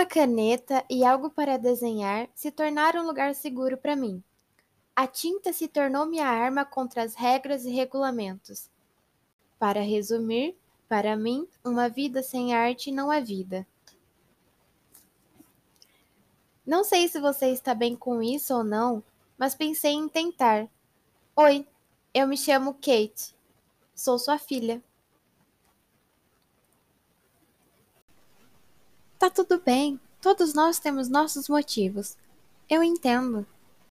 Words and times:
Uma 0.00 0.06
caneta 0.06 0.82
e 0.88 1.04
algo 1.04 1.28
para 1.28 1.58
desenhar 1.58 2.26
se 2.34 2.50
tornaram 2.50 3.02
um 3.02 3.06
lugar 3.06 3.34
seguro 3.34 3.76
para 3.76 3.94
mim. 3.94 4.24
A 4.96 5.06
tinta 5.06 5.52
se 5.52 5.68
tornou 5.68 6.06
minha 6.06 6.26
arma 6.26 6.64
contra 6.64 7.02
as 7.02 7.14
regras 7.14 7.66
e 7.66 7.70
regulamentos. 7.70 8.70
Para 9.58 9.82
resumir, 9.82 10.56
para 10.88 11.18
mim, 11.18 11.46
uma 11.62 11.86
vida 11.90 12.22
sem 12.22 12.54
arte 12.54 12.90
não 12.90 13.12
é 13.12 13.20
vida. 13.20 13.66
Não 16.64 16.82
sei 16.82 17.06
se 17.06 17.20
você 17.20 17.48
está 17.48 17.74
bem 17.74 17.94
com 17.94 18.22
isso 18.22 18.54
ou 18.54 18.64
não, 18.64 19.02
mas 19.36 19.54
pensei 19.54 19.92
em 19.92 20.08
tentar. 20.08 20.66
Oi, 21.36 21.66
eu 22.14 22.26
me 22.26 22.38
chamo 22.38 22.72
Kate. 22.72 23.34
Sou 23.94 24.18
sua 24.18 24.38
filha. 24.38 24.82
Tá 29.20 29.28
tudo 29.28 29.60
bem. 29.60 30.00
Todos 30.18 30.54
nós 30.54 30.78
temos 30.78 31.10
nossos 31.10 31.46
motivos. 31.46 32.16
Eu 32.66 32.82
entendo. 32.82 33.46